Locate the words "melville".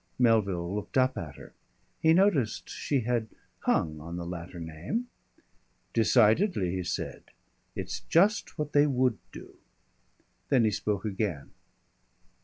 0.17-0.73